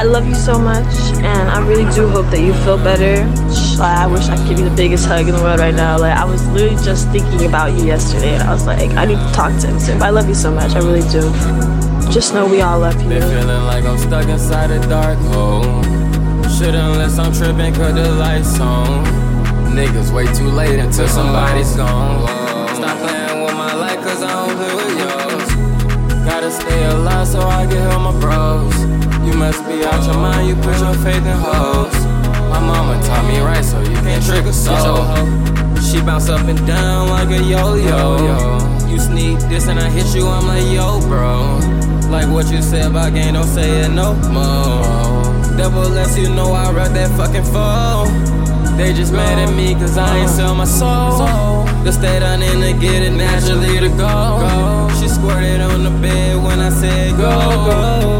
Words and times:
I 0.00 0.04
love 0.04 0.26
you 0.26 0.34
so 0.34 0.58
much, 0.58 0.94
and 1.20 1.50
I 1.50 1.60
really 1.68 1.84
do 1.92 2.08
hope 2.08 2.30
that 2.30 2.40
you 2.40 2.54
feel 2.64 2.78
better. 2.78 3.22
Like, 3.76 3.98
I 3.98 4.06
wish 4.06 4.30
I 4.30 4.36
could 4.38 4.48
give 4.48 4.58
you 4.58 4.64
the 4.70 4.74
biggest 4.74 5.04
hug 5.04 5.28
in 5.28 5.34
the 5.34 5.42
world 5.42 5.60
right 5.60 5.74
now. 5.74 5.98
Like, 5.98 6.16
I 6.16 6.24
was 6.24 6.40
literally 6.48 6.82
just 6.82 7.10
thinking 7.10 7.44
about 7.44 7.78
you 7.78 7.84
yesterday, 7.84 8.32
and 8.32 8.42
I 8.42 8.50
was 8.50 8.64
like, 8.64 8.92
I 8.92 9.04
need 9.04 9.18
to 9.18 9.32
talk 9.34 9.52
to 9.60 9.66
him 9.66 9.78
soon. 9.78 10.00
I 10.00 10.08
love 10.08 10.26
you 10.26 10.34
so 10.34 10.50
much, 10.50 10.72
I 10.72 10.78
really 10.78 11.06
do. 11.12 11.20
Just 12.10 12.32
know 12.32 12.46
we 12.46 12.62
all 12.62 12.80
love 12.80 12.98
you. 13.02 13.10
Been 13.10 13.20
feeling 13.20 13.64
like 13.66 13.84
I'm 13.84 13.98
stuck 13.98 14.26
inside 14.26 14.70
a 14.70 14.80
dark 14.88 15.18
hole. 15.36 15.82
Shit, 16.48 16.74
unless 16.74 17.18
I'm 17.18 17.34
tripping, 17.34 17.74
cut 17.74 17.94
the 17.94 18.10
lights 18.12 18.58
on. 18.58 19.04
Niggas 19.76 20.14
wait 20.14 20.34
too 20.34 20.48
late 20.48 20.78
until 20.78 21.08
somebody's 21.08 21.76
gone. 21.76 22.26
Stop 22.74 22.96
playing 23.04 23.44
with 23.44 23.54
my 23.54 23.74
life, 23.74 24.00
cause 24.00 24.22
I 24.22 24.32
don't 24.32 24.56
play 24.56 24.74
with 24.80 24.96
yours. 24.96 26.24
Gotta 26.24 26.50
stay 26.50 26.86
alive 26.86 27.28
so 27.28 27.40
I 27.42 27.66
can 27.66 27.76
help 27.76 28.00
my 28.00 28.18
bros. 28.18 29.09
You 29.24 29.34
must 29.34 29.66
be 29.66 29.84
out 29.84 30.04
your 30.04 30.14
mind, 30.14 30.48
you 30.48 30.54
put 30.56 30.78
your 30.80 30.94
faith 30.94 31.24
in 31.24 31.36
hoes. 31.36 31.92
My 32.48 32.58
mama 32.58 33.00
taught 33.04 33.26
me 33.26 33.38
right, 33.40 33.64
so 33.64 33.80
you 33.80 33.96
can't 33.96 34.24
trick 34.24 34.44
a 34.44 34.52
soul. 34.52 35.04
She 35.80 36.00
bounce 36.00 36.28
up 36.28 36.46
and 36.46 36.58
down 36.66 37.08
like 37.08 37.28
a 37.30 37.42
yo-yo. 37.42 38.58
You 38.88 38.98
sneak 38.98 39.38
this 39.48 39.68
and 39.68 39.78
I 39.78 39.88
hit 39.90 40.14
you, 40.14 40.26
I'm 40.26 40.46
like, 40.46 40.64
yo, 40.72 41.00
bro. 41.00 41.58
Like 42.10 42.28
what 42.28 42.50
you 42.50 42.60
said 42.60 42.90
about 42.90 43.14
game, 43.14 43.34
don't 43.34 43.46
say 43.46 43.82
it 43.82 43.90
no 43.90 44.14
more. 44.32 45.56
Devil 45.56 45.90
lets 45.90 46.16
you 46.18 46.28
know 46.28 46.52
I 46.52 46.72
wrote 46.72 46.94
that 46.94 47.10
fucking 47.16 47.44
phone. 47.44 48.30
They 48.76 48.92
just 48.94 49.12
mad 49.12 49.38
at 49.38 49.54
me 49.54 49.74
cause 49.74 49.98
I 49.98 50.18
ain't 50.18 50.30
sell 50.30 50.54
my 50.54 50.64
soul. 50.64 51.64
The 51.84 51.92
state 51.92 52.22
I'm 52.22 52.40
in 52.42 52.60
to 52.62 52.80
get 52.80 53.02
it 53.02 53.10
naturally 53.10 53.78
to 53.78 53.88
go. 53.90 54.88
She 54.98 55.08
squirted 55.08 55.60
on 55.60 55.84
the 55.84 55.90
bed 55.90 56.42
when 56.42 56.60
I 56.60 56.70
said 56.70 57.16
go. 57.16 57.30
Fuck 57.30 58.19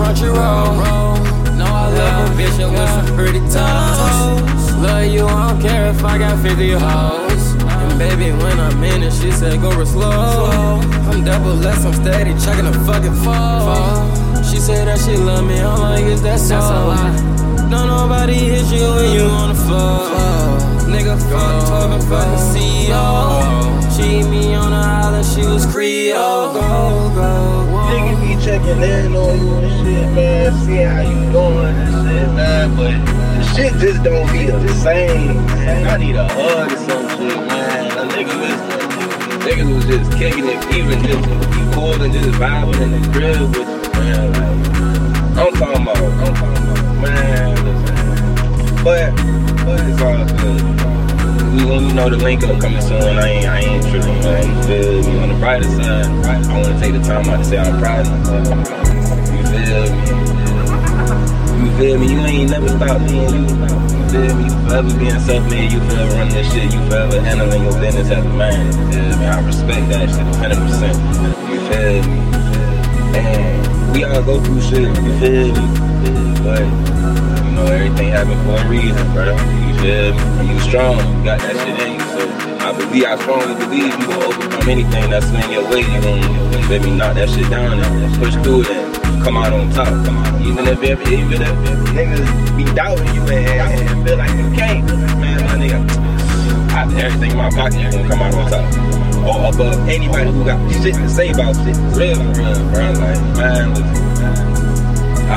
from 0.00 0.14
Crunchyroll. 0.14 1.56
No, 1.56 1.64
I 1.64 1.88
love 1.92 2.30
a 2.30 2.42
bitch 2.42 2.58
with 2.58 2.88
some 2.88 3.16
pretty 3.16 3.40
toes. 3.40 4.72
Love 4.80 5.06
you, 5.06 5.26
I 5.26 5.52
don't 5.52 5.60
care 5.60 5.90
if 5.90 6.04
I 6.04 6.18
got 6.18 6.42
50 6.42 6.70
hoes. 6.72 7.54
And 7.62 7.98
baby, 7.98 8.32
when 8.32 8.58
I'm 8.58 8.82
in 8.82 9.02
it, 9.02 9.12
she 9.12 9.30
said 9.30 9.60
go 9.60 9.70
real 9.70 9.86
slow. 9.86 10.80
I'm 11.10 11.24
double 11.24 11.54
less, 11.54 11.84
I'm 11.84 11.92
steady, 11.92 12.32
chucking 12.44 12.66
a 12.66 12.72
fucking 12.84 13.14
fall. 13.14 14.42
She 14.42 14.58
said 14.58 14.88
that 14.88 14.98
she 14.98 15.16
love 15.16 15.44
me, 15.46 15.60
I'm 15.60 15.80
like, 15.80 16.04
is 16.04 16.22
that 16.22 16.40
so? 16.40 16.58
Don't 17.70 17.86
nobody 17.86 18.34
hit 18.34 18.66
you 18.72 18.88
when 18.94 19.12
you 19.16 19.24
on 19.24 19.48
the 19.50 19.54
floor. 19.54 20.08
Nigga, 20.90 21.16
fuck 21.30 21.68
talking, 21.68 22.08
fucking 22.08 22.44
CEO. 22.50 23.80
She 23.96 24.28
me 24.28 24.54
on 24.54 24.70
the 24.70 24.76
island, 24.76 25.26
she 25.26 25.42
was 25.42 25.66
Creole. 25.66 26.89
Checking 28.50 28.82
in 28.82 29.14
on 29.14 29.38
you 29.38 29.54
and 29.54 29.86
shit, 29.86 30.12
man. 30.14 30.52
See 30.64 30.82
how 30.82 31.00
you 31.02 31.20
doing 31.30 31.76
and 31.82 31.94
shit, 32.02 32.28
man. 32.34 32.76
But 32.76 32.98
the 33.38 33.44
shit 33.54 33.72
just 33.74 34.02
don't 34.02 34.30
be 34.32 34.46
the 34.46 34.74
same, 34.74 35.36
man. 35.46 35.86
I 35.86 35.96
need 35.96 36.16
a 36.16 36.26
hug 36.26 36.72
or 36.72 36.76
some 36.76 37.08
shit, 37.10 37.36
man. 37.46 37.92
A 37.98 38.04
nigga 38.12 38.34
was, 38.42 38.58
niggas 39.46 39.74
was 39.74 39.84
just 39.86 40.10
kicking 40.18 40.46
it, 40.48 40.60
even 40.74 40.98
just 41.04 41.74
cool 41.74 42.02
and 42.02 42.12
just 42.12 42.28
vibing 42.40 42.80
in 42.80 42.90
the 43.00 43.08
crib 43.12 43.56
with 43.56 43.68
you, 43.68 44.00
man. 44.00 44.49
Know 52.00 52.08
the 52.08 52.16
link 52.16 52.42
up 52.42 52.58
coming 52.58 52.80
soon. 52.80 53.02
I 53.02 53.28
ain't 53.28 53.46
I 53.46 53.60
ain't 53.60 53.82
tripping, 53.84 54.20
man. 54.24 54.48
You 54.48 54.62
feel 54.64 55.02
me? 55.02 55.18
On 55.20 55.28
the 55.28 55.34
brighter 55.34 55.68
side, 55.68 56.06
I 56.48 56.56
wanna 56.56 56.80
take 56.80 56.94
the 56.94 57.00
time 57.00 57.28
out 57.28 57.36
to 57.38 57.44
say 57.44 57.58
I'm 57.58 57.78
proud 57.78 58.06
of 58.06 58.12
myself. 58.24 58.56
You 59.36 59.42
feel 59.52 59.84
me? 59.92 60.00
You 61.60 61.70
feel 61.76 61.96
me? 62.00 62.06
You 62.12 62.20
ain't 62.20 62.50
never 62.50 62.68
stopped 62.68 63.04
being 63.06 63.28
you. 63.28 63.44
You 63.44 64.04
feel 64.08 64.34
me? 64.34 64.44
You 64.48 64.56
forever 64.64 64.98
being 64.98 65.20
self-made. 65.20 65.72
You 65.72 65.80
forever 65.80 66.14
running 66.16 66.34
this 66.34 66.52
shit. 66.52 66.72
You 66.72 66.80
forever 66.88 67.20
handling 67.20 67.64
your 67.64 67.78
business 67.78 68.10
as 68.10 68.24
a 68.24 68.28
man. 68.32 68.66
You 68.66 68.72
feel 68.92 69.16
me? 69.20 69.26
I 69.26 69.44
respect 69.44 69.84
that 69.92 70.08
shit 70.08 70.26
100%. 70.40 70.96
You 71.52 71.58
feel 71.68 72.00
me? 72.08 72.18
And 73.20 73.92
we 73.92 74.04
all 74.04 74.22
go 74.22 74.40
through 74.40 74.62
shit. 74.62 74.88
You 75.04 75.12
feel 75.20 75.52
me? 75.52 75.66
But 76.40 76.64
you 77.44 77.52
know 77.52 77.66
everything 77.66 78.08
happened 78.08 78.40
for 78.46 78.56
a 78.56 78.68
reason, 78.70 79.12
bro. 79.12 79.59
Me? 79.80 80.12
You 80.44 80.60
strong. 80.60 80.98
Got 81.24 81.40
that 81.40 81.56
shit 81.56 81.80
in 81.80 81.94
you. 81.94 82.04
So 82.12 82.22
I 82.60 82.76
believe, 82.76 83.04
I 83.04 83.16
strongly 83.16 83.54
believe 83.56 83.88
you 83.96 84.06
gonna 84.06 84.26
overcome 84.26 84.68
anything 84.68 85.08
that's 85.08 85.26
in 85.32 85.50
your 85.50 85.64
way. 85.72 85.80
You 85.80 86.00
gonna, 86.04 86.84
me? 86.84 86.96
Knock 86.96 87.14
that 87.14 87.28
shit 87.30 87.48
down 87.48 87.80
and 87.80 88.18
push 88.20 88.34
through 88.44 88.62
it 88.62 88.70
and 88.70 89.22
come 89.24 89.36
out 89.38 89.52
on 89.52 89.70
top. 89.70 89.88
Come 90.04 90.18
out. 90.18 90.40
Even 90.42 90.68
if 90.68 90.82
every, 90.82 91.16
even 91.16 91.40
if 91.40 91.56
niggas 91.96 92.56
be 92.56 92.64
doubting 92.74 93.14
you 93.14 93.22
and, 93.22 93.88
and 93.88 94.06
feel 94.06 94.18
like 94.18 94.30
you 94.36 94.50
can't, 94.52 94.84
man, 95.16 95.40
my 95.48 95.56
nigga, 95.56 95.80
I 96.76 96.84
everything 97.00 97.30
in 97.32 97.36
my 97.38 97.50
pocket. 97.50 97.90
Gonna 97.90 98.08
come 98.08 98.20
out 98.20 98.34
on 98.34 98.50
top. 98.50 98.90
Or 99.24 99.48
above 99.48 99.88
anybody 99.88 100.30
who 100.30 100.44
got 100.44 100.60
shit 100.82 100.94
to 100.94 101.08
say 101.08 101.30
about 101.30 101.56
shit. 101.56 101.76
Real, 101.96 102.20
real, 102.36 102.60
bro. 102.68 102.92
Like, 103.00 103.20
man, 103.36 103.74
listen. 103.74 104.10
I 104.20 104.79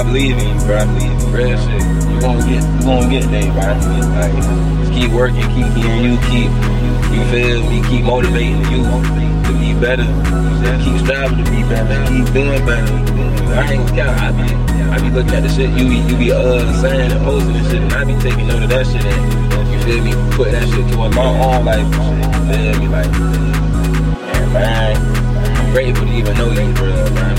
believe 0.03 0.37
in 0.37 0.59
you, 0.59 0.65
bro. 0.65 0.85
Real 1.31 1.57
shit. 1.57 1.81
You 2.11 2.19
gonna 2.21 2.45
get, 2.45 2.63
you 2.63 2.81
gonna 2.85 3.09
get 3.09 3.25
there, 3.31 3.51
bro. 3.51 3.73
Like, 4.13 4.33
just 4.81 4.93
keep 4.93 5.11
working, 5.11 5.47
keep 5.55 5.67
hearing 5.73 6.03
you, 6.03 6.17
keep, 6.29 6.49
you 7.11 7.21
feel 7.31 7.59
me, 7.69 7.81
keep 7.89 8.03
motivating 8.05 8.63
you 8.71 8.83
to 8.83 9.51
be 9.59 9.73
better. 9.79 10.07
Keep 10.83 10.99
striving 11.03 11.43
to 11.43 11.51
be 11.51 11.61
better, 11.63 11.97
keep 12.07 12.33
doing 12.33 12.65
better. 12.65 12.93
I 13.53 13.73
ain't 13.73 13.87
gonna. 13.95 14.11
I 14.11 14.31
be, 14.31 14.53
I 14.89 15.01
be 15.01 15.09
looking 15.09 15.33
at 15.33 15.43
the 15.43 15.49
shit 15.49 15.69
you 15.71 15.87
be, 15.89 15.97
you 16.09 16.17
be 16.17 16.31
uh 16.31 16.81
saying 16.81 17.11
and 17.11 17.23
posting 17.23 17.55
and 17.55 17.65
shit, 17.67 17.81
and 17.81 17.93
I 17.93 18.03
be 18.03 18.15
taking 18.21 18.47
note 18.47 18.63
of 18.63 18.69
that 18.69 18.85
shit 18.87 19.03
and 19.03 19.71
you 19.71 19.79
feel 19.85 20.03
me, 20.03 20.13
put 20.35 20.51
that 20.51 20.67
shit 20.69 20.93
towards 20.93 21.15
my 21.15 21.25
own 21.25 21.65
life. 21.65 21.83
You 21.83 21.91
feel 22.49 22.79
me, 22.79 22.87
like, 22.87 23.05
and 23.07 24.53
man, 24.53 24.97
I'm 25.57 25.71
grateful 25.73 26.05
to 26.07 26.13
even 26.13 26.37
know 26.37 26.51
you, 26.51 26.73
real, 26.73 27.09
man. 27.13 27.32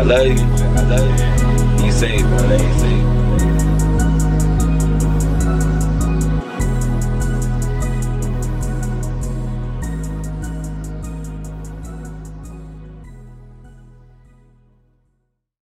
I 0.00 0.02
love 0.02 0.26
you. 0.26 0.32
I 0.32 0.82
love 0.88 1.80
you. 1.80 1.84
You 1.84 1.92
safe, 1.92 2.22
man. 2.22 2.58
You 2.58 2.78
safe. 2.80 3.19